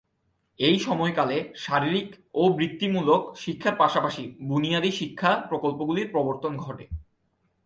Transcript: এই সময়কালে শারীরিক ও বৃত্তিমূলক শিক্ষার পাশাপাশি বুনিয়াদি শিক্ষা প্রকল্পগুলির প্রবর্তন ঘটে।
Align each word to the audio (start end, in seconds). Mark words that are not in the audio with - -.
এই 0.59 0.77
সময়কালে 0.79 1.37
শারীরিক 1.55 2.09
ও 2.33 2.43
বৃত্তিমূলক 2.49 3.21
শিক্ষার 3.35 3.75
পাশাপাশি 3.75 4.23
বুনিয়াদি 4.41 4.91
শিক্ষা 4.91 5.31
প্রকল্পগুলির 5.49 6.07
প্রবর্তন 6.11 6.53
ঘটে। 6.57 6.85